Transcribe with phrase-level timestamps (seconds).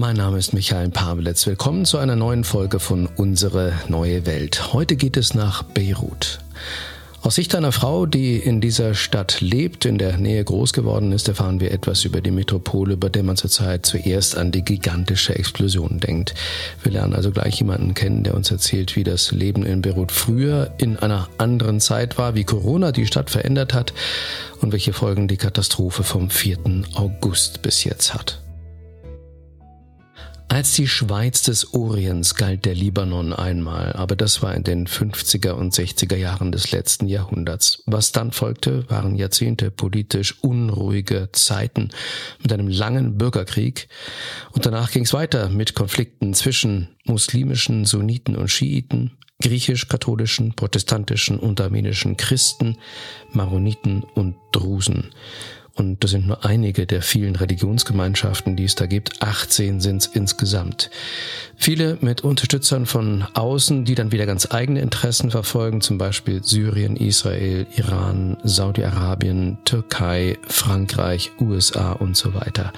[0.00, 1.46] Mein Name ist Michael Pawelitz.
[1.46, 4.72] Willkommen zu einer neuen Folge von Unsere neue Welt.
[4.72, 6.38] Heute geht es nach Beirut.
[7.20, 11.28] Aus Sicht einer Frau, die in dieser Stadt lebt, in der Nähe groß geworden ist,
[11.28, 16.00] erfahren wir etwas über die Metropole, über der man zurzeit zuerst an die gigantische Explosion
[16.00, 16.32] denkt.
[16.82, 20.72] Wir lernen also gleich jemanden kennen, der uns erzählt, wie das Leben in Beirut früher
[20.78, 23.92] in einer anderen Zeit war, wie Corona die Stadt verändert hat
[24.62, 26.56] und welche Folgen die Katastrophe vom 4.
[26.94, 28.40] August bis jetzt hat.
[30.50, 35.52] Als die Schweiz des Orients galt der Libanon einmal, aber das war in den 50er
[35.52, 37.84] und 60er Jahren des letzten Jahrhunderts.
[37.86, 41.90] Was dann folgte, waren Jahrzehnte politisch unruhige Zeiten
[42.42, 43.86] mit einem langen Bürgerkrieg
[44.50, 51.60] und danach ging es weiter mit Konflikten zwischen muslimischen Sunniten und Schiiten, griechisch-katholischen, protestantischen und
[51.60, 52.76] armenischen Christen,
[53.32, 55.12] Maroniten und Drusen.
[55.74, 59.22] Und das sind nur einige der vielen Religionsgemeinschaften, die es da gibt.
[59.22, 60.90] 18 sind es insgesamt.
[61.56, 66.96] Viele mit Unterstützern von außen, die dann wieder ganz eigene Interessen verfolgen, zum Beispiel Syrien,
[66.96, 72.72] Israel, Iran, Saudi-Arabien, Türkei, Frankreich, USA und so weiter.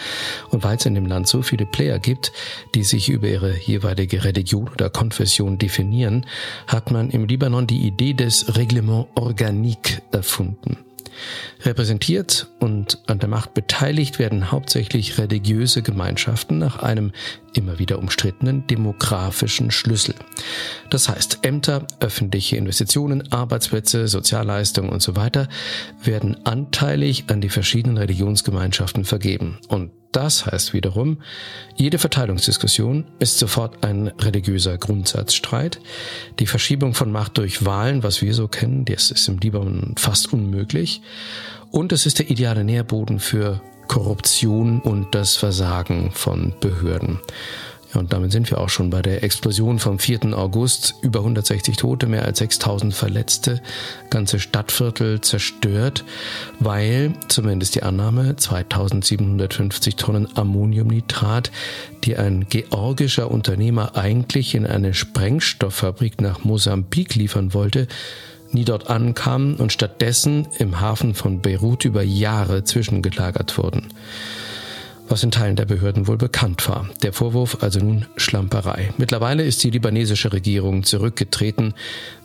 [0.51, 2.33] Und weil es in dem Land so viele Player gibt,
[2.75, 6.27] die sich über ihre jeweilige Religion oder Konfession definieren,
[6.67, 10.77] hat man im Libanon die Idee des Reglement Organique erfunden.
[11.63, 17.13] Repräsentiert und an der Macht beteiligt werden hauptsächlich religiöse Gemeinschaften nach einem
[17.55, 20.15] immer wieder umstrittenen demografischen Schlüssel.
[20.91, 25.17] Das heißt, Ämter, öffentliche Investitionen, Arbeitsplätze, Sozialleistungen und so
[26.03, 29.59] werden anteilig an die verschiedenen Religionsgemeinschaften vergeben.
[29.69, 31.19] Und das heißt wiederum,
[31.75, 35.81] jede Verteilungsdiskussion ist sofort ein religiöser Grundsatzstreit.
[36.39, 40.33] Die Verschiebung von Macht durch Wahlen, was wir so kennen, das ist im Libanon fast
[40.33, 41.01] unmöglich.
[41.71, 47.19] Und es ist der ideale Nährboden für Korruption und das Versagen von Behörden.
[47.95, 50.37] Und damit sind wir auch schon bei der Explosion vom 4.
[50.37, 50.95] August.
[51.03, 53.61] Über 160 Tote, mehr als 6000 Verletzte,
[54.09, 56.05] ganze Stadtviertel zerstört,
[56.59, 61.51] weil zumindest die Annahme 2750 Tonnen Ammoniumnitrat,
[62.05, 67.89] die ein georgischer Unternehmer eigentlich in eine Sprengstofffabrik nach Mosambik liefern wollte,
[68.53, 73.89] nie dort ankamen und stattdessen im Hafen von Beirut über Jahre zwischengelagert wurden
[75.13, 76.89] was in Teilen der Behörden wohl bekannt war.
[77.03, 78.95] Der Vorwurf also nun Schlamperei.
[78.97, 81.75] Mittlerweile ist die libanesische Regierung zurückgetreten.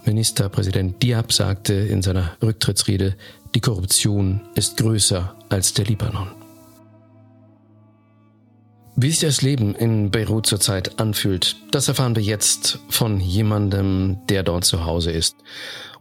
[0.05, 3.15] Ministerpräsident Diab sagte in seiner Rücktrittsrede,
[3.53, 6.29] die Korruption ist größer als der Libanon.
[8.95, 14.43] Wie sich das Leben in Beirut zurzeit anfühlt, das erfahren wir jetzt von jemandem, der
[14.43, 15.35] dort zu Hause ist.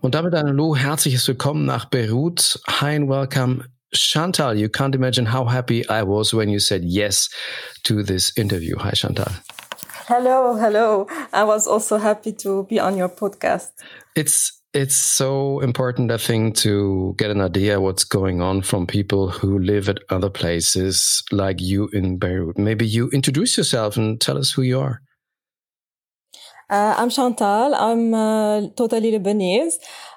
[0.01, 2.61] Und damit ein Hallo, herzliches Willkommen nach Beirut.
[2.69, 3.65] Hi and welcome
[3.95, 7.29] Chantal, you can't imagine how happy I was when you said yes
[7.85, 8.77] to this interview.
[8.79, 9.33] Hi, Chantal.
[10.09, 11.09] Hello, hello.
[11.33, 13.71] I was also happy to be on your podcast.
[14.15, 19.31] It's it's so important, I think, to get an idea what's going on from people
[19.31, 22.59] who live at other places like you in Beirut.
[22.59, 25.01] Maybe you introduce yourself and tell us who you are.
[26.69, 27.75] Uh, I'm Chantal.
[27.75, 29.75] I'm uh, totally Lebanese.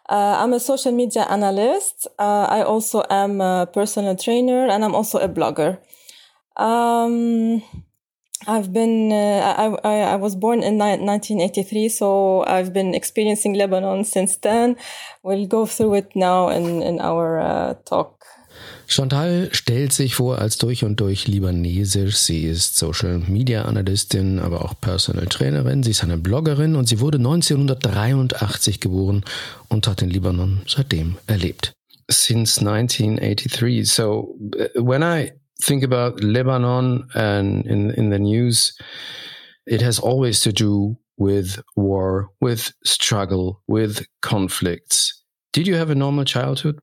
[0.09, 2.07] Uh, I'm a social media analyst.
[2.17, 5.77] Uh, I also am a personal trainer and I'm also a blogger.
[6.57, 7.61] Um,
[8.47, 14.03] I've been, uh, I, I, I, was born in 1983, so I've been experiencing Lebanon
[14.03, 14.77] since then.
[15.21, 18.25] We'll go through it now in, in our uh, talk.
[18.89, 22.17] Chantal stellt sich vor als durch und durch libanesisch.
[22.17, 25.83] Sie ist Social Media Analystin, aber auch Personal Trainerin.
[25.83, 29.23] Sie ist eine Bloggerin und sie wurde 1983 geboren
[29.67, 31.71] und hat den Libanon seitdem erlebt.
[32.09, 33.87] Since 1983.
[33.87, 38.75] So uh, when I think about Lebanon and in, in the news,
[39.67, 45.23] it has always to do with war, with struggle, with conflicts.
[45.53, 46.79] Did you have a normal childhood?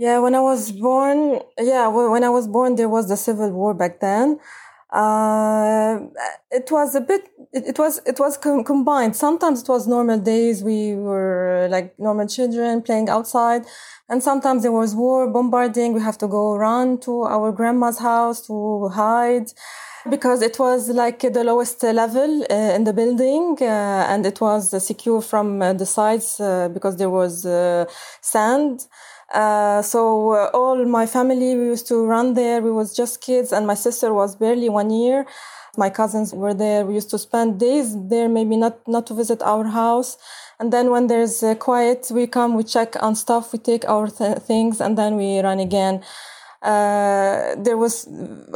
[0.00, 3.74] Yeah, when I was born, yeah, when I was born, there was the civil war
[3.74, 4.38] back then.
[4.90, 5.98] Uh,
[6.50, 9.14] it was a bit, it, it was, it was com- combined.
[9.14, 10.64] Sometimes it was normal days.
[10.64, 13.66] We were like normal children playing outside.
[14.08, 15.92] And sometimes there was war, bombarding.
[15.92, 19.52] We have to go run to our grandma's house to hide
[20.08, 24.70] because it was like the lowest level uh, in the building uh, and it was
[24.84, 27.84] secure from uh, the sides uh, because there was uh,
[28.22, 28.86] sand.
[29.32, 32.60] Uh, so uh, all my family, we used to run there.
[32.60, 35.26] We was just kids and my sister was barely one year.
[35.76, 36.84] My cousins were there.
[36.84, 40.18] We used to spend days there, maybe not, not to visit our house.
[40.58, 44.08] And then when there's uh, quiet, we come, we check on stuff, we take our
[44.08, 46.02] th- things and then we run again.
[46.60, 48.08] Uh, there was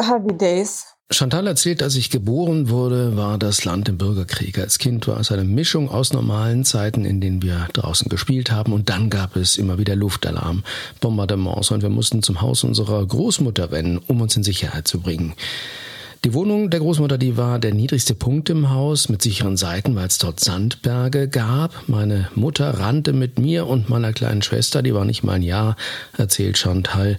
[0.02, 0.93] heavy days.
[1.10, 4.58] Chantal erzählt, als ich geboren wurde, war das Land im Bürgerkrieg.
[4.58, 8.72] Als Kind war es eine Mischung aus normalen Zeiten, in denen wir draußen gespielt haben,
[8.72, 10.64] und dann gab es immer wieder Luftalarm,
[11.00, 15.34] Bombardements, und wir mussten zum Haus unserer Großmutter rennen, um uns in Sicherheit zu bringen.
[16.24, 20.06] Die Wohnung der Großmutter, die war der niedrigste Punkt im Haus mit sicheren Seiten, weil
[20.06, 21.86] es dort Sandberge gab.
[21.86, 25.76] Meine Mutter rannte mit mir und meiner kleinen Schwester, die war nicht mal ein Jahr,
[26.16, 27.18] erzählt Chantal,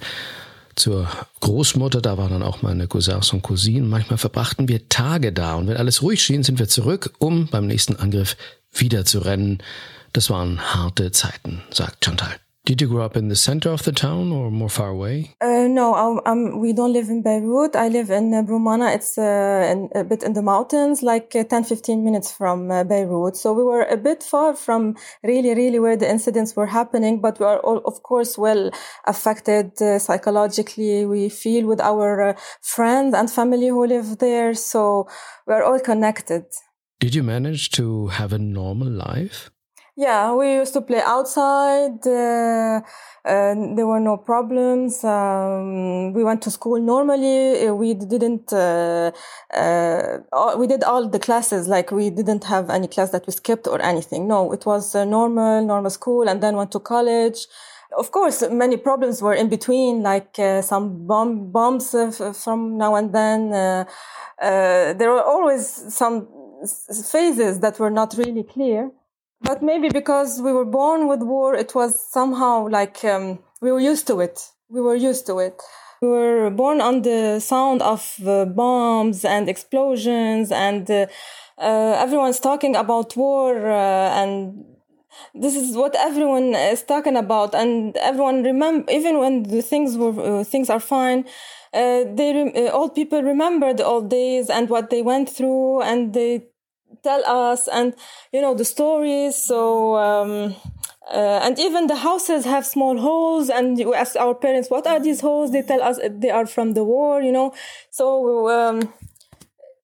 [0.75, 3.89] zur Großmutter, da waren dann auch meine Cousins und Cousinen.
[3.89, 7.67] Manchmal verbrachten wir Tage da und wenn alles ruhig schien, sind wir zurück, um beim
[7.67, 8.37] nächsten Angriff
[8.73, 9.59] wieder zu rennen.
[10.13, 12.35] Das waren harte Zeiten, sagt Chantal.
[12.65, 15.35] Did you grow up in the center of the town or more far away?
[15.39, 17.75] Uh, no, um, we don't live in Beirut.
[17.75, 18.95] I live in uh, Brumana.
[18.95, 22.83] It's uh, in, a bit in the mountains, like uh, 10, 15 minutes from uh,
[22.83, 23.37] Beirut.
[23.37, 27.39] So we were a bit far from really, really where the incidents were happening, but
[27.39, 28.71] we are all, of course, well
[29.05, 31.05] affected uh, psychologically.
[31.05, 32.33] We feel with our uh,
[32.63, 34.55] friends and family who live there.
[34.55, 35.07] So
[35.45, 36.45] we are all connected.
[36.99, 39.51] Did you manage to have a normal life?
[39.97, 42.05] Yeah, we used to play outside.
[42.05, 42.81] Uh,
[43.23, 45.01] uh, there were no problems.
[45.05, 47.65] Um, we went to school normally.
[47.65, 48.51] Uh, we didn't.
[48.51, 49.11] Uh,
[49.53, 50.19] uh,
[50.57, 51.69] we did all the classes.
[51.69, 54.27] Like we didn't have any class that we skipped or anything.
[54.27, 57.47] No, it was normal, normal school, and then went to college.
[57.97, 61.95] Of course, many problems were in between, like uh, some bomb bombs
[62.43, 63.51] from now and then.
[64.41, 65.65] there were always
[65.95, 66.27] some
[67.11, 68.91] phases that were not really clear.
[69.45, 73.79] But maybe because we were born with war, it was somehow like um, we were
[73.79, 74.41] used to it.
[74.69, 75.61] We were used to it.
[76.01, 81.05] We were born on the sound of uh, bombs and explosions, and uh,
[81.59, 84.65] uh, everyone's talking about war, uh, and
[85.33, 90.39] this is what everyone is talking about, and everyone remember even when the things were
[90.39, 91.25] uh, things are fine.
[91.73, 96.45] Uh, they old people remember the old days and what they went through, and they
[97.03, 97.95] tell us and
[98.31, 99.35] you know the stories.
[99.35, 100.55] So um,
[101.11, 104.99] uh, and even the houses have small holes and we ask our parents what are
[104.99, 105.51] these holes?
[105.51, 107.53] They tell us they are from the war you know.
[107.89, 108.93] So um,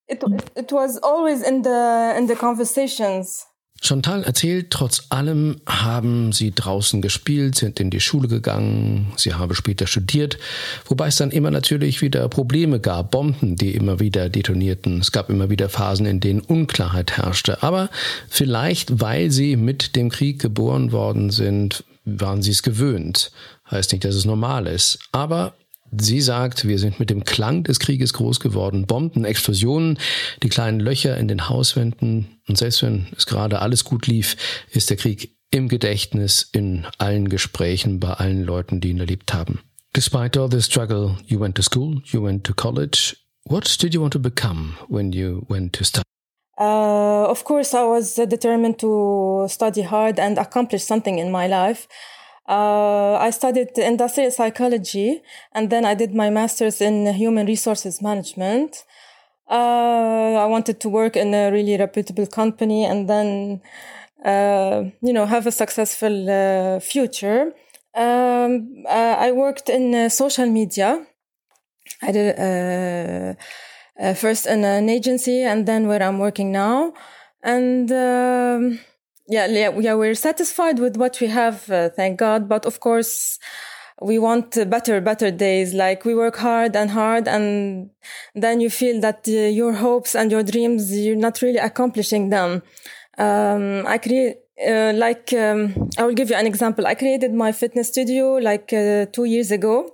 [0.07, 0.23] it,
[0.55, 3.45] it was always in the in the conversations
[3.83, 9.55] Chantal erzählt, trotz allem haben sie draußen gespielt, sind in die Schule gegangen, sie habe
[9.55, 10.37] später studiert,
[10.85, 14.99] wobei es dann immer natürlich wieder Probleme gab, Bomben, die immer wieder detonierten.
[14.99, 17.63] Es gab immer wieder Phasen, in denen Unklarheit herrschte.
[17.63, 17.89] Aber
[18.29, 23.31] vielleicht, weil sie mit dem Krieg geboren worden sind, waren sie es gewöhnt.
[23.69, 24.99] Heißt nicht, dass es normal ist.
[25.11, 25.55] Aber
[25.97, 28.85] Sie sagt, wir sind mit dem Klang des Krieges groß geworden.
[28.85, 29.99] Bomben, Explosionen,
[30.41, 32.39] die kleinen Löcher in den Hauswänden.
[32.47, 34.37] Und selbst wenn es gerade alles gut lief,
[34.71, 39.59] ist der Krieg im Gedächtnis, in allen Gesprächen, bei allen Leuten, die ihn erlebt haben.
[39.93, 43.17] Despite all the struggle, you went to school, you went to college.
[43.43, 46.05] What did you want to become when you went to study?
[46.57, 51.87] Uh, of course, I was determined to study hard and accomplish something in my life.
[52.51, 55.21] Uh, I studied industrial psychology
[55.53, 58.83] and then I did my master's in human resources management.
[59.49, 63.61] Uh, I wanted to work in a really reputable company and then,
[64.25, 67.53] uh, you know, have a successful uh, future.
[67.95, 71.05] Um, uh, I worked in uh, social media.
[72.01, 73.37] I did
[74.17, 76.93] first in an agency and then where I'm working now.
[77.43, 78.79] And um,
[79.31, 82.49] yeah, yeah, yeah, we're satisfied with what we have, uh, thank God.
[82.49, 83.39] But of course,
[84.01, 85.73] we want better, better days.
[85.73, 87.89] Like we work hard and hard, and
[88.35, 92.61] then you feel that uh, your hopes and your dreams, you're not really accomplishing them.
[93.17, 96.85] Um, I create, uh, like, um, I will give you an example.
[96.85, 99.91] I created my fitness studio like uh, two years ago.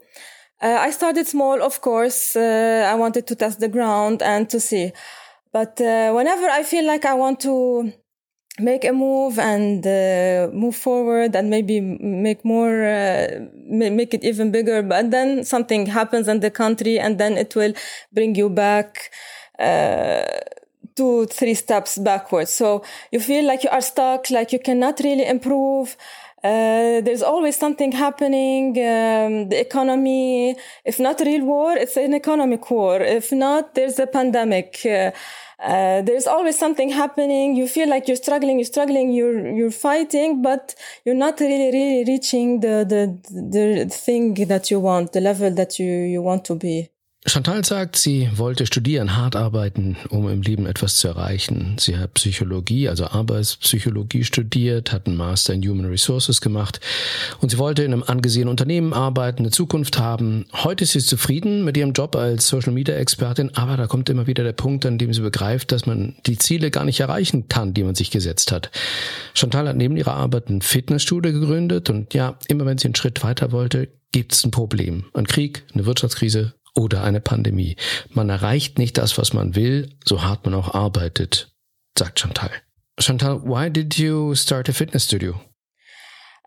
[0.63, 2.35] Uh, I started small, of course.
[2.35, 4.93] Uh, I wanted to test the ground and to see.
[5.53, 7.93] But whenever I feel like I want to
[8.59, 14.51] make a move and uh, move forward and maybe make more uh, make it even
[14.51, 17.73] bigger but then something happens in the country and then it will
[18.11, 19.11] bring you back
[19.59, 20.25] uh,
[20.95, 25.25] two three steps backwards so you feel like you are stuck like you cannot really
[25.25, 25.95] improve
[26.43, 28.69] uh, there's always something happening.
[28.77, 33.01] Um, the economy, if not real war, it's an economic war.
[33.01, 34.79] If not, there's a pandemic.
[34.85, 35.11] Uh,
[35.59, 37.55] uh, there's always something happening.
[37.55, 42.03] You feel like you're struggling, you're struggling, you're you're fighting, but you're not really really
[42.05, 46.55] reaching the the the thing that you want, the level that you you want to
[46.55, 46.89] be.
[47.29, 51.75] Chantal sagt, sie wollte studieren, hart arbeiten, um im Leben etwas zu erreichen.
[51.77, 56.79] Sie hat Psychologie, also Arbeitspsychologie studiert, hat einen Master in Human Resources gemacht
[57.41, 60.45] und sie wollte in einem angesehenen Unternehmen arbeiten, eine Zukunft haben.
[60.53, 64.25] Heute ist sie zufrieden mit ihrem Job als Social Media Expertin, aber da kommt immer
[64.25, 67.73] wieder der Punkt, an dem sie begreift, dass man die Ziele gar nicht erreichen kann,
[67.73, 68.71] die man sich gesetzt hat.
[69.33, 73.21] Chantal hat neben ihrer Arbeit ein Fitnessstudio gegründet und ja, immer wenn sie einen Schritt
[73.21, 75.05] weiter wollte, gibt es ein Problem.
[75.13, 77.75] Ein Krieg, eine Wirtschaftskrise, oder eine Pandemie.
[78.09, 81.51] Man erreicht nicht das, was man will, so hart man auch arbeitet,
[81.97, 82.51] sagt Chantal.
[82.99, 85.35] Chantal, why did you start a fitness studio?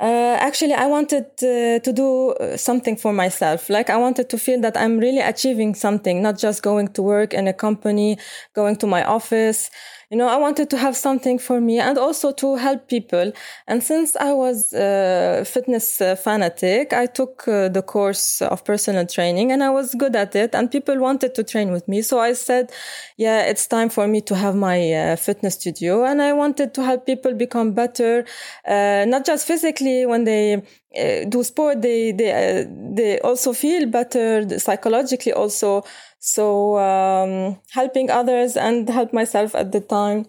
[0.00, 3.68] Uh, actually, I wanted uh, to do uh, something for myself.
[3.68, 7.34] Like I wanted to feel that I'm really achieving something, not just going to work
[7.34, 8.16] in a company,
[8.54, 9.70] going to my office
[10.10, 13.32] you know, I wanted to have something for me and also to help people.
[13.68, 19.06] And since I was a fitness uh, fanatic, I took uh, the course of personal
[19.06, 22.02] training and I was good at it and people wanted to train with me.
[22.02, 22.72] So I said,
[23.18, 26.04] yeah, it's time for me to have my uh, fitness studio.
[26.04, 28.24] And I wanted to help people become better,
[28.66, 30.54] uh, not just physically when they
[30.98, 32.64] uh, do sport, they, they, uh,
[32.96, 35.84] they also feel better psychologically also
[36.20, 40.26] so um, helping others and help myself at the time,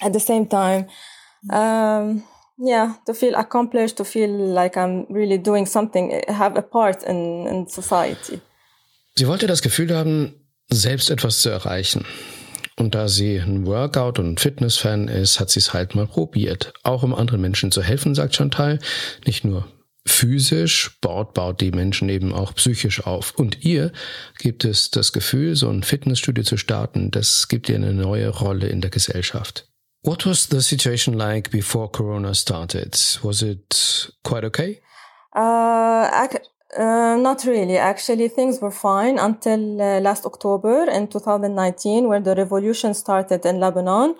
[0.00, 0.86] at the same time.
[1.50, 2.22] Um,
[2.58, 7.46] yeah, to feel accomplished, to feel like I'm really doing something, have a part in,
[7.46, 8.40] in society.
[9.16, 10.34] Sie wollte das Gefühl haben,
[10.68, 12.04] selbst etwas zu erreichen.
[12.76, 16.72] Und da sie ein Workout- und Fitness-Fan ist, hat sie es halt mal probiert.
[16.82, 18.78] Auch um anderen Menschen zu helfen, sagt Chantal.
[19.26, 19.66] Nicht nur
[20.06, 23.34] physisch, Sport baut die Menschen eben auch psychisch auf.
[23.36, 23.92] Und ihr
[24.38, 28.68] gibt es das Gefühl, so ein Fitnessstudio zu starten, das gibt ihr eine neue Rolle
[28.68, 29.66] in der Gesellschaft.
[30.02, 32.94] What was the situation like before Corona started?
[33.22, 34.80] Was it quite okay?
[35.36, 36.08] Uh,
[36.78, 37.76] uh, not really.
[37.76, 43.60] Actually, things were fine until uh, last October in 2019, where the revolution started in
[43.60, 44.14] Lebanon.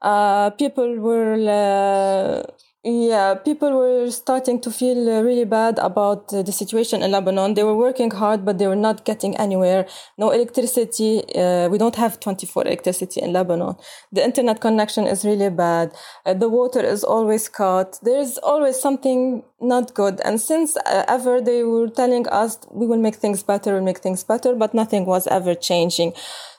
[0.00, 2.42] Uh, people were uh,
[2.88, 7.54] yeah, people were starting to feel uh, really bad about the situation in Lebanon.
[7.54, 9.86] They were working hard, but they were not getting anywhere.
[10.16, 11.22] No electricity.
[11.34, 13.76] Uh, we don't have 24 electricity in Lebanon.
[14.12, 15.92] The internet connection is really bad.
[16.24, 17.98] Uh, the water is always cut.
[18.02, 20.20] There is always something not good.
[20.24, 23.98] And since uh, ever they were telling us we will make things better, we'll make
[23.98, 26.12] things better, but nothing was ever changing.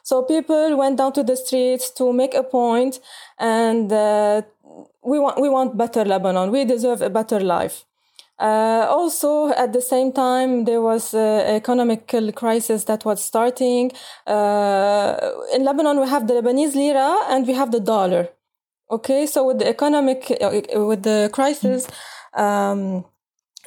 [0.03, 2.99] So people went down to the streets to make a point
[3.37, 4.41] and uh,
[5.11, 6.51] we want we want better Lebanon.
[6.51, 7.85] We deserve a better life.
[8.39, 13.91] Uh, also, at the same time, there was an economical crisis that was starting.
[14.25, 15.17] Uh,
[15.53, 18.29] in Lebanon, we have the Lebanese lira and we have the dollar.
[18.89, 20.51] Okay, so with the economic, uh,
[20.91, 21.87] with the crisis,
[22.33, 23.03] um,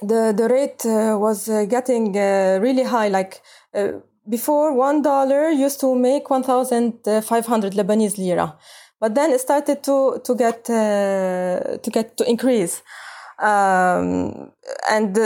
[0.00, 3.08] the the rate uh, was uh, getting uh, really high.
[3.08, 3.42] Like
[4.36, 6.86] before, one dollar used to make one thousand
[7.30, 8.56] five hundred Lebanese lira
[9.02, 12.82] but then it started to to get uh, to get to increase,
[13.40, 14.52] um,
[14.88, 15.18] and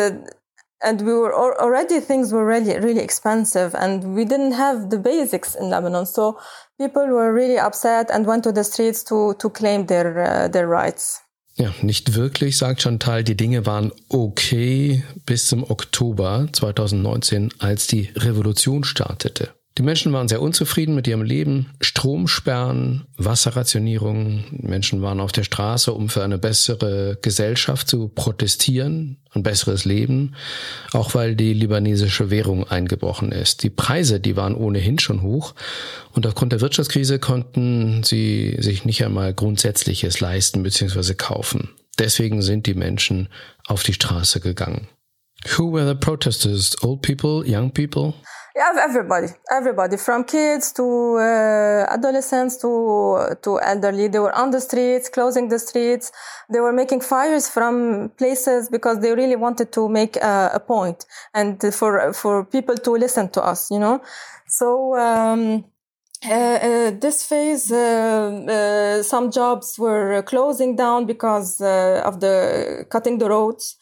[0.83, 5.54] and we were already things were really really expensive, and we didn't have the basics
[5.54, 6.38] in Lebanon, so
[6.78, 10.66] people were really upset and went to the streets to to claim their uh, their
[10.66, 11.21] rights.
[11.59, 13.25] Ja, nicht wirklich, sagt Chantal.
[13.25, 19.54] Die Dinge waren okay bis zum Oktober 2019, als die Revolution startete.
[19.78, 21.66] Die Menschen waren sehr unzufrieden mit ihrem Leben.
[21.83, 24.45] Stromsperren, Wasserrationierung.
[24.50, 30.35] Menschen waren auf der Straße, um für eine bessere Gesellschaft zu protestieren, ein besseres Leben.
[30.92, 33.64] Auch weil die libanesische Währung eingebrochen ist.
[33.64, 35.54] Die Preise, die waren ohnehin schon hoch.
[36.12, 41.12] Und aufgrund der Wirtschaftskrise konnten sie sich nicht einmal Grundsätzliches leisten bzw.
[41.14, 41.68] kaufen.
[41.99, 43.28] Deswegen sind die Menschen
[43.66, 44.88] auf die Straße gegangen.
[45.56, 46.83] Who were the protesters?
[46.83, 48.14] Old people, young people?
[48.58, 54.08] Everybody, everybody, from kids to uh, adolescents to to elderly.
[54.08, 56.10] They were on the streets, closing the streets.
[56.48, 61.04] They were making fires from places because they really wanted to make uh, a point
[61.34, 63.70] and for for people to listen to us.
[63.70, 64.00] You know,
[64.48, 64.96] so.
[64.96, 65.64] Um,
[66.25, 73.18] uh, uh, this phase, uh, uh some jobs were closing down because of the cutting
[73.18, 73.76] the roads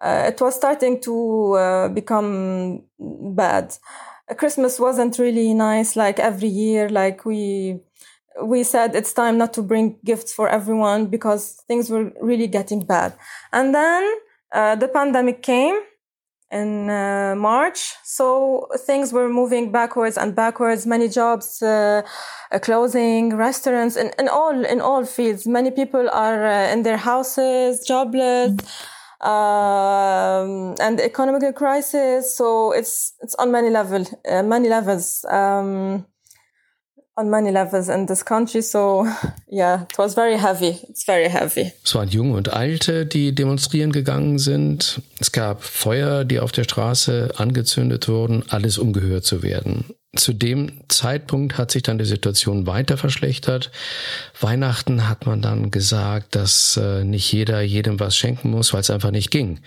[0.00, 3.76] uh, it was starting to uh, become bad.
[4.36, 5.96] Christmas wasn't really nice.
[5.96, 7.80] Like every year, like we
[8.42, 12.80] we said it's time not to bring gifts for everyone because things were really getting
[12.80, 13.12] bad.
[13.52, 14.14] And then
[14.52, 15.76] uh, the pandemic came
[16.50, 20.86] in uh, March, so things were moving backwards and backwards.
[20.86, 22.02] Many jobs uh,
[22.62, 25.46] closing, restaurants, in, in all in all fields.
[25.46, 28.56] Many people are uh, in their houses, jobless.
[29.20, 32.36] Um, and the economic crisis.
[32.36, 35.24] So it's it's on many level, uh, many levels.
[35.28, 36.06] Um,
[37.20, 38.62] on many levels in this country.
[38.62, 39.06] So,
[39.52, 40.78] yeah, it was very heavy.
[40.88, 41.72] It's very heavy.
[41.84, 45.02] Es waren Junge und Alte, die demonstrieren gegangen sind.
[45.20, 49.84] Es gab Feuer, die auf der Straße angezündet wurden, alles um gehört zu werden.
[50.16, 53.70] Zu dem Zeitpunkt hat sich dann die Situation weiter verschlechtert.
[54.40, 58.90] Weihnachten hat man dann gesagt, dass äh, nicht jeder jedem was schenken muss, weil es
[58.90, 59.60] einfach nicht ging.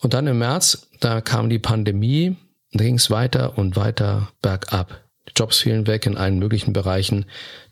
[0.00, 2.36] Und dann im März, da kam die Pandemie,
[2.72, 5.03] da ging es weiter und weiter bergab.
[5.36, 7.26] Jobs fielen weg in allen möglichen Bereichen.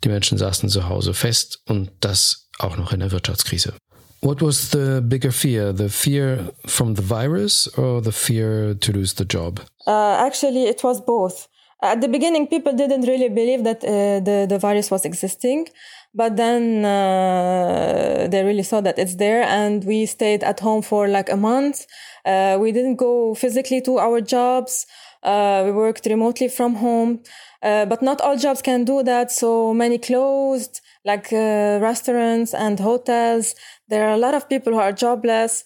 [0.04, 3.74] Die Menschen saßen zu Hause fest und das auch noch in der Wirtschaftskrise.
[4.20, 5.74] What was the bigger fear?
[5.76, 9.60] The fear from the virus or the fear to lose the job?
[9.86, 11.48] Uh, actually, it was both.
[11.82, 15.66] At the beginning, people didn't really believe that uh, the, the virus was existing.
[16.14, 21.08] But then uh, they really saw that it's there, and we stayed at home for
[21.08, 21.86] like a month.
[22.24, 24.86] Uh, we didn't go physically to our jobs.
[25.22, 27.20] Uh, we worked remotely from home,
[27.62, 29.30] uh, but not all jobs can do that.
[29.30, 33.54] So many closed, like uh, restaurants and hotels.
[33.88, 35.64] There are a lot of people who are jobless.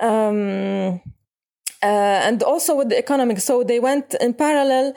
[0.00, 1.00] Um,
[1.82, 1.86] uh,
[2.26, 3.38] and also with the economic.
[3.40, 4.94] So they went in parallel,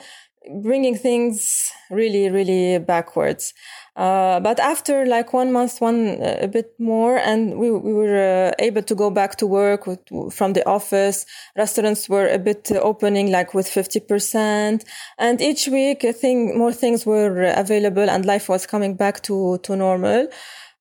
[0.62, 3.54] bringing things really, really backwards.
[3.94, 8.50] Uh, but after like one month, one uh, a bit more, and we, we were
[8.50, 10.00] uh, able to go back to work with,
[10.32, 11.26] from the office.
[11.58, 14.82] Restaurants were a bit uh, opening like with 50%.
[15.18, 19.58] And each week, I think more things were available and life was coming back to,
[19.58, 20.28] to normal.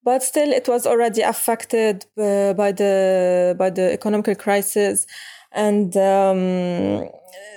[0.04, 5.06] But still, it was already affected uh, by the, by the economic crisis.
[5.52, 7.10] And, um,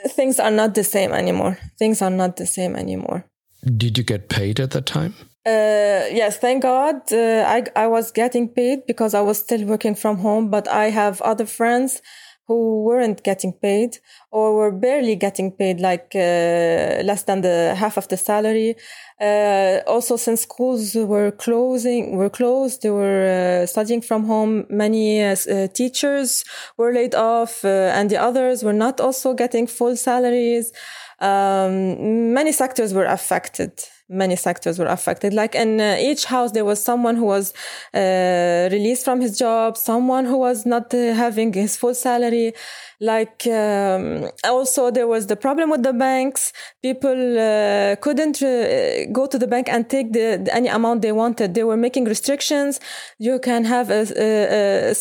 [0.08, 1.58] things are not the same anymore.
[1.78, 3.24] Things are not the same anymore.
[3.64, 5.14] Did you get paid at that time?
[5.46, 7.12] Uh, yes, thank God.
[7.12, 10.88] Uh, I, I was getting paid because I was still working from home, but I
[10.88, 12.00] have other friends
[12.46, 13.98] who weren't getting paid
[14.30, 18.76] or were barely getting paid, like uh, less than the half of the salary.
[19.20, 24.64] Uh, also, since schools were closing, were closed, they were uh, studying from home.
[24.70, 25.36] Many uh,
[25.74, 26.44] teachers
[26.78, 30.72] were laid off, and the others were not also getting full salaries.
[31.20, 33.72] Um, many sectors were affected
[34.08, 35.32] many sectors were affected.
[35.32, 37.54] Like in uh, each house, there was someone who was
[37.94, 42.52] uh, released from his job, someone who was not uh, having his full salary.
[43.00, 46.52] Like um, also, there was the problem with the banks.
[46.82, 51.54] People uh, couldn't uh, go to the bank and take the, any amount they wanted.
[51.54, 52.80] They were making restrictions.
[53.18, 54.94] You can have a, a, a,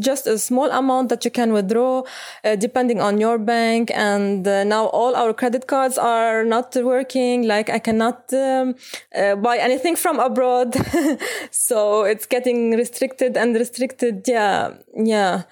[0.00, 2.04] just a small amount that you can withdraw,
[2.44, 3.90] uh, depending on your bank.
[3.94, 7.46] And now all our credit cards are not working.
[7.46, 8.74] Like I cannot um,
[9.14, 10.74] uh, buy anything from abroad.
[11.50, 14.24] so it's getting restricted and restricted.
[14.26, 14.74] Yeah.
[14.94, 15.44] Yeah.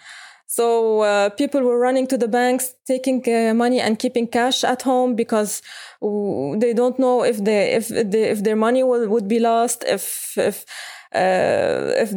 [0.53, 4.83] So uh, people were running to the banks, taking uh, money and keeping cash at
[4.83, 5.63] home because
[6.03, 10.37] they don't know if they if they, if their money will, would be lost if
[10.37, 10.67] if
[11.15, 12.11] uh, if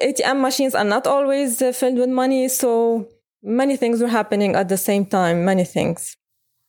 [0.00, 2.48] ATM machines are not always uh, filled with money.
[2.48, 3.08] So
[3.42, 5.44] many things were happening at the same time.
[5.44, 6.16] Many things.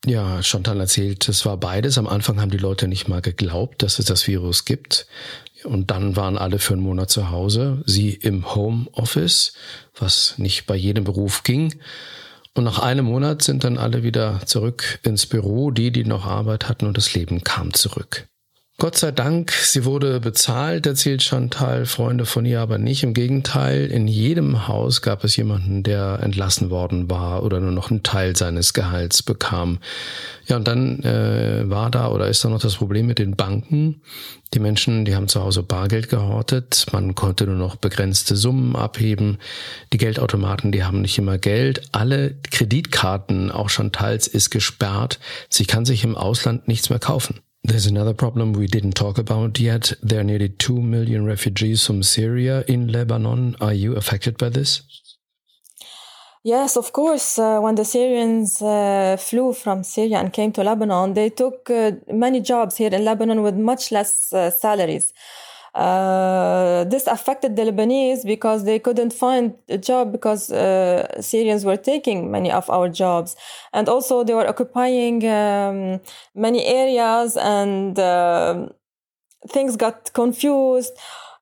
[0.05, 1.97] Ja, Chantal erzählt, es war beides.
[1.97, 5.07] Am Anfang haben die Leute nicht mal geglaubt, dass es das Virus gibt.
[5.63, 9.53] Und dann waren alle für einen Monat zu Hause, sie im Homeoffice,
[9.97, 11.75] was nicht bei jedem Beruf ging.
[12.53, 16.67] Und nach einem Monat sind dann alle wieder zurück ins Büro, die, die noch Arbeit
[16.67, 18.27] hatten und das Leben kam zurück.
[18.79, 23.03] Gott sei Dank, sie wurde bezahlt, erzählt Chantal, Freunde von ihr aber nicht.
[23.03, 27.91] Im Gegenteil, in jedem Haus gab es jemanden, der entlassen worden war oder nur noch
[27.91, 29.77] einen Teil seines Gehalts bekam.
[30.47, 34.01] Ja, und dann äh, war da oder ist da noch das Problem mit den Banken.
[34.55, 36.87] Die Menschen, die haben zu Hause Bargeld gehortet.
[36.91, 39.37] Man konnte nur noch begrenzte Summen abheben.
[39.93, 41.83] Die Geldautomaten, die haben nicht immer Geld.
[41.91, 45.19] Alle Kreditkarten, auch Chantals, ist gesperrt.
[45.47, 47.39] Sie kann sich im Ausland nichts mehr kaufen.
[47.65, 49.93] There's another problem we didn't talk about yet.
[50.01, 53.55] There are nearly 2 million refugees from Syria in Lebanon.
[53.61, 54.81] Are you affected by this?
[56.43, 57.39] Yes, of course.
[57.39, 61.91] Uh, when the Syrians uh, flew from Syria and came to Lebanon, they took uh,
[62.11, 65.13] many jobs here in Lebanon with much less uh, salaries.
[65.73, 71.77] Uh, this affected the Lebanese because they couldn't find a job because uh, Syrians were
[71.77, 73.35] taking many of our jobs.
[73.73, 75.99] And also they were occupying um,
[76.35, 78.67] many areas and uh,
[79.49, 80.93] things got confused.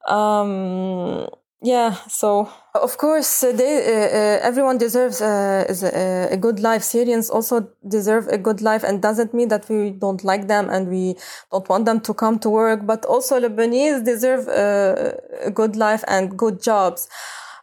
[0.07, 1.27] Um,
[1.63, 6.81] yeah, so of course uh, they, uh, uh, everyone deserves uh, a, a, good life.
[6.81, 10.87] Syrians also deserve a good life, and doesn't mean that we don't like them and
[10.87, 11.15] we
[11.51, 12.87] don't want them to come to work.
[12.87, 17.07] But also Lebanese deserve a, a good life and good jobs.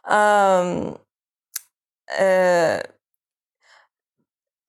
[0.05, 0.97] Um,
[2.17, 2.79] uh,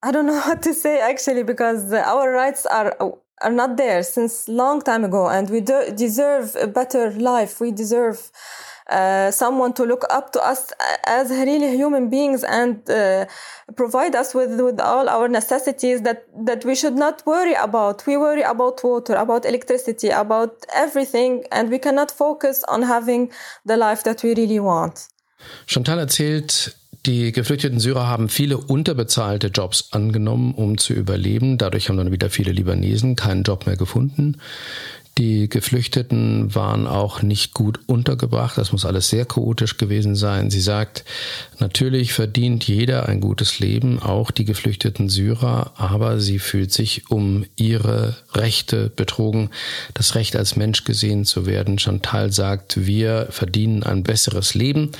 [0.03, 2.97] I don't know what to say actually because our rights are
[3.41, 7.61] are not there since long time ago, and we do deserve a better life.
[7.61, 8.29] We deserve
[8.91, 10.71] uh, someone to look up to us
[11.05, 13.25] as really human beings and uh,
[13.75, 18.05] provide us with, with all our necessities that, that we should not worry about.
[18.05, 23.31] We worry about water, about electricity, about everything, and we cannot focus on having
[23.65, 25.07] the life that we really want.
[25.65, 26.75] Chantal erzählt,
[27.07, 31.57] die geflüchteten Syrer haben viele unterbezahlte Jobs angenommen, um zu überleben.
[31.57, 34.39] Dadurch haben dann wieder viele Libanesen keinen Job mehr gefunden.
[35.17, 38.57] Die Geflüchteten waren auch nicht gut untergebracht.
[38.57, 40.49] Das muss alles sehr chaotisch gewesen sein.
[40.49, 41.03] Sie sagt,
[41.59, 47.45] natürlich verdient jeder ein gutes Leben, auch die geflüchteten Syrer, aber sie fühlt sich um
[47.57, 49.49] ihre Rechte betrogen,
[49.93, 51.77] das Recht als Mensch gesehen zu werden.
[51.77, 54.91] Chantal sagt, wir verdienen ein besseres Leben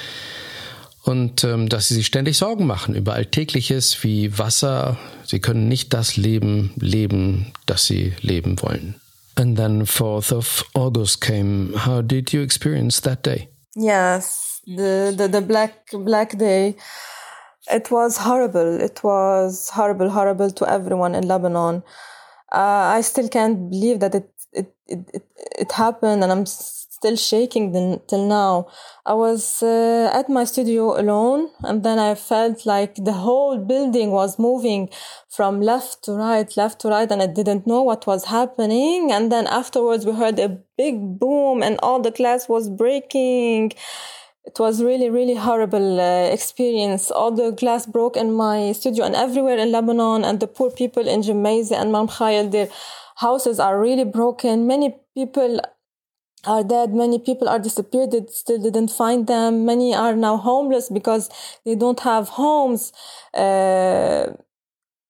[1.03, 4.99] und ähm, dass sie sich ständig Sorgen machen über Alltägliches wie Wasser.
[5.25, 9.00] Sie können nicht das Leben leben, das sie leben wollen.
[9.41, 11.73] And then 4th of August came.
[11.73, 13.49] How did you experience that day?
[13.75, 16.75] Yes, the, the, the black, black day.
[17.71, 18.79] It was horrible.
[18.79, 21.81] It was horrible, horrible to everyone in Lebanon.
[22.51, 24.29] Uh, I still can't believe that it,
[24.91, 25.25] it, it,
[25.63, 26.45] it happened and I'm
[27.01, 27.73] still shaking
[28.07, 28.67] till now.
[29.07, 34.11] I was uh, at my studio alone and then I felt like the whole building
[34.11, 34.89] was moving
[35.27, 39.11] from left to right, left to right, and I didn't know what was happening.
[39.11, 43.71] And then afterwards we heard a big boom and all the glass was breaking.
[44.45, 47.09] It was really, really horrible uh, experience.
[47.09, 51.07] All the glass broke in my studio and everywhere in Lebanon and the poor people
[51.07, 52.69] in Gemmayzeh and Mar Mikhael, their
[53.21, 54.67] houses are really broken.
[54.67, 55.61] Many people
[56.45, 56.93] are dead.
[56.93, 58.11] Many people are disappeared.
[58.11, 59.65] They still didn't find them.
[59.65, 61.29] Many are now homeless because
[61.65, 62.91] they don't have homes.
[63.33, 64.33] Uh,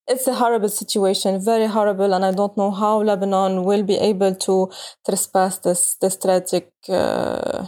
[0.08, 4.36] it's a horrible situation, very horrible, and I don't know how Lebanon will be able
[4.48, 4.70] to
[5.06, 6.72] trespass this this tragic.
[6.90, 7.68] Uh,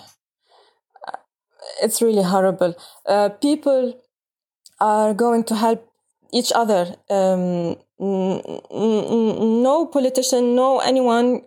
[1.82, 2.76] it's really horrible.
[3.06, 4.02] Uh, people
[4.80, 5.88] are going to help
[6.34, 6.96] each other.
[7.10, 11.44] Um, no politician, no anyone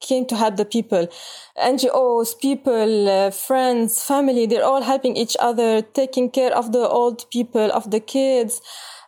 [0.00, 1.08] came to help the people.
[1.56, 7.28] NGOs, people, uh, friends, family, they're all helping each other, taking care of the old
[7.30, 8.60] people, of the kids.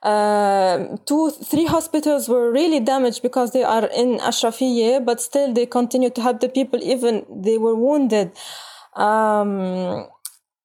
[0.03, 5.67] Uh, two, three hospitals were really damaged because they are in Ashrafiyeh, but still they
[5.67, 8.33] continue to help the people, even they were wounded.
[8.95, 10.07] Um,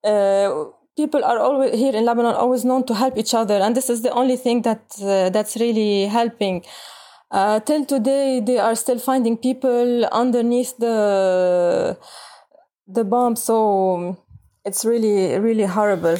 [0.04, 0.64] uh,
[0.96, 4.02] people are always here in Lebanon always known to help each other, and this is
[4.02, 6.64] the only thing that uh, that's really helping.
[7.30, 11.96] Uh, till today, they are still finding people underneath the
[12.86, 13.36] the bomb.
[13.36, 14.16] So
[14.64, 16.18] it's really, really horrible.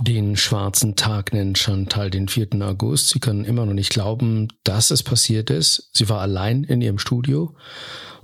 [0.00, 2.48] Den schwarzen Tag nennt Chantal den 4.
[2.60, 3.10] August.
[3.10, 5.90] Sie können immer noch nicht glauben, dass es passiert ist.
[5.92, 7.54] Sie war allein in ihrem Studio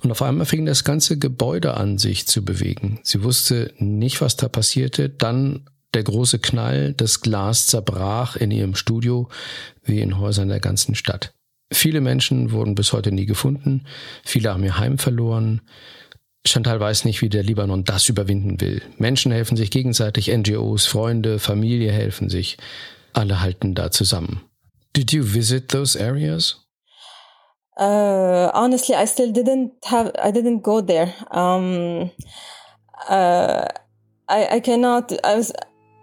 [0.01, 3.01] und auf einmal fing das ganze Gebäude an, sich zu bewegen.
[3.03, 5.09] Sie wusste nicht, was da passierte.
[5.09, 9.29] Dann der große Knall, das Glas zerbrach in ihrem Studio
[9.85, 11.33] wie in Häusern der ganzen Stadt.
[11.73, 13.85] Viele Menschen wurden bis heute nie gefunden,
[14.25, 15.61] viele haben ihr Heim verloren.
[16.47, 18.81] Chantal weiß nicht, wie der Libanon das überwinden will.
[18.97, 22.57] Menschen helfen sich gegenseitig, NGOs, Freunde, Familie helfen sich.
[23.13, 24.43] Alle halten da zusammen.
[24.97, 26.68] Did you visit those areas?
[27.79, 30.11] Uh, honestly, I still didn't have.
[30.21, 31.14] I didn't go there.
[31.31, 32.11] Um,
[33.09, 33.67] uh,
[34.29, 35.12] I I cannot.
[35.25, 35.53] I was.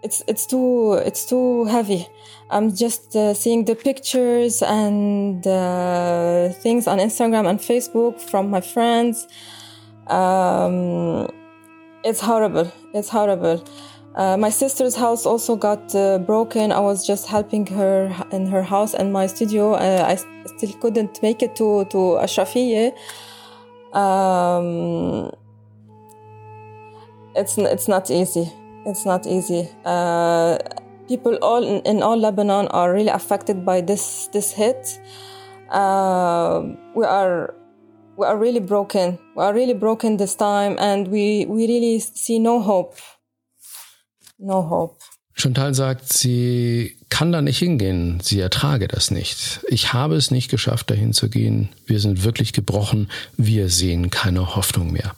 [0.02, 2.08] It's it's too it's too heavy.
[2.48, 8.60] I'm just uh, seeing the pictures and uh, things on Instagram and Facebook from my
[8.60, 9.26] friends.
[10.06, 11.28] Um,
[12.04, 12.72] it's horrible.
[12.94, 13.64] It's horrible.
[14.16, 16.72] Uh, my sister's house also got uh, broken.
[16.72, 19.74] I was just helping her in her house and my studio.
[19.74, 20.16] Uh, I
[20.56, 22.96] still couldn't make it to to Ashrafiyeh.
[23.92, 25.30] Um,
[27.34, 28.50] it's it's not easy.
[28.86, 29.68] It's not easy.
[29.84, 30.56] Uh,
[31.08, 34.98] people all in, in, all Lebanon are really affected by this this hit.
[35.68, 36.62] Uh,
[36.94, 37.52] we are
[38.16, 39.18] we are really broken.
[39.36, 42.96] We are really broken this time, and we we really see no hope.
[44.38, 44.96] No hope.
[45.34, 48.20] Chantal sagt, sie kann da nicht hingehen.
[48.22, 49.60] Sie ertrage das nicht.
[49.68, 51.68] Ich habe es nicht geschafft, dahin zu gehen.
[51.84, 53.10] Wir sind wirklich gebrochen.
[53.36, 55.14] Wir sehen keine Hoffnung mehr.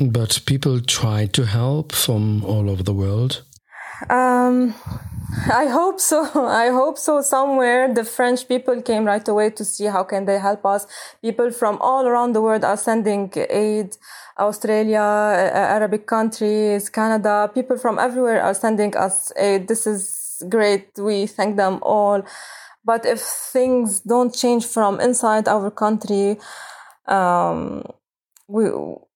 [0.00, 3.44] But people try to help from all over the world.
[4.08, 4.74] Um,
[5.46, 6.22] I hope so.
[6.34, 7.20] I hope so.
[7.20, 10.86] Somewhere the French people came right away to see how can they help us.
[11.20, 13.96] People from all around the world are sending aid.
[14.38, 19.68] Australia, Arabic countries, Canada, people from everywhere are sending us aid.
[19.68, 20.88] This is great.
[20.98, 22.22] We thank them all.
[22.84, 26.38] But if things don't change from inside our country,
[27.06, 27.84] um,
[28.48, 28.70] we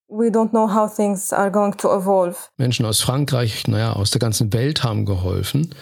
[0.08, 2.36] we don't know how things are going to evolve.
[2.58, 5.74] Menschen aus Frankreich, naja, aus der ganzen Welt haben geholfen.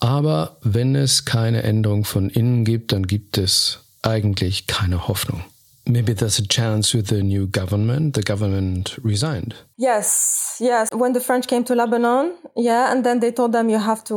[0.00, 5.42] Aber wenn es keine Änderung von innen gibt, dann gibt es eigentlich keine Hoffnung.
[5.88, 8.12] Maybe there's a chance with the new government.
[8.12, 9.54] The government resigned.
[9.78, 10.90] Yes, yes.
[10.92, 14.16] When the French came to Lebanon, yeah, and then they told them you have to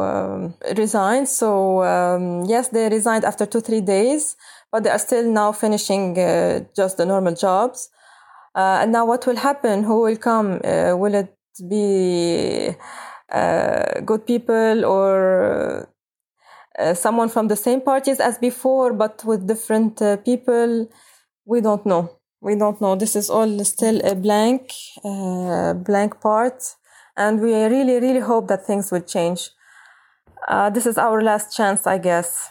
[0.00, 1.26] um, resign.
[1.26, 4.36] So um, yes, they resigned after two three days,
[4.70, 7.90] but they are still now finishing uh, just the normal jobs.
[8.54, 9.82] Uh, and now, what will happen?
[9.82, 10.60] Who will come?
[10.64, 11.34] Uh, will it
[11.68, 12.76] be
[13.32, 15.88] uh, good people or
[16.78, 20.88] uh, someone from the same parties as before, but with different uh, people?
[21.48, 22.10] We don't know.
[22.42, 22.94] We don't know.
[22.94, 24.70] This is all still a blank,
[25.02, 26.62] uh, blank part,
[27.16, 29.50] and we really, really hope that things will change.
[30.74, 32.50] this is our last chance, I guess.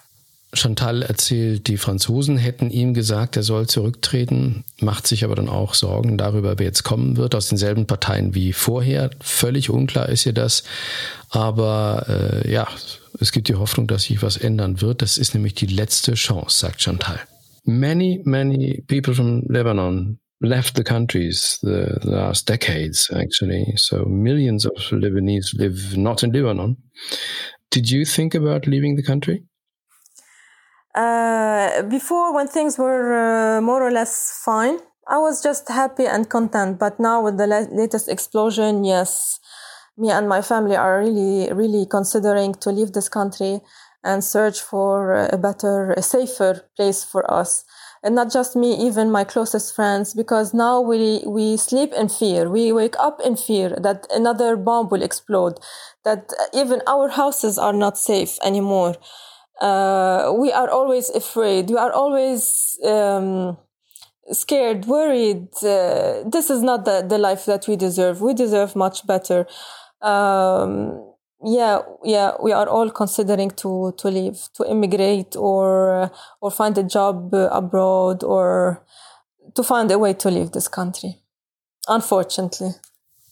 [0.53, 5.75] Chantal erzählt, die Franzosen hätten ihm gesagt, er soll zurücktreten, macht sich aber dann auch
[5.75, 9.11] Sorgen darüber, wer jetzt kommen wird, aus denselben Parteien wie vorher.
[9.19, 10.63] Völlig unklar ist ihr das.
[11.29, 12.67] Aber äh, ja,
[13.19, 15.03] es gibt die Hoffnung, dass sich was ändern wird.
[15.03, 17.19] Das ist nämlich die letzte Chance, sagt Chantal.
[17.67, 23.73] Many, many people from Lebanon left the countries the, last decades, actually.
[23.75, 26.77] So millions of Lebanese live not in Lebanon.
[27.69, 29.43] Did you think about leaving the country?
[30.95, 36.29] Uh, before, when things were uh, more or less fine, I was just happy and
[36.29, 36.79] content.
[36.79, 39.39] But now, with the la- latest explosion, yes,
[39.97, 43.61] me and my family are really, really considering to leave this country
[44.07, 47.65] and search for a better, a safer place for us.
[48.03, 52.49] And not just me, even my closest friends, because now we, we sleep in fear.
[52.49, 55.59] We wake up in fear that another bomb will explode,
[56.05, 58.95] that even our houses are not safe anymore
[59.59, 61.69] uh, we are always afraid.
[61.69, 63.57] We are always um,
[64.31, 65.47] scared, worried.
[65.63, 68.21] Uh, this is not the, the life that we deserve.
[68.21, 69.47] We deserve much better.
[70.01, 76.77] Um, yeah, yeah, we are all considering to to leave, to immigrate, or or find
[76.77, 78.83] a job abroad, or
[79.55, 81.15] to find a way to leave this country.
[81.87, 82.75] Unfortunately.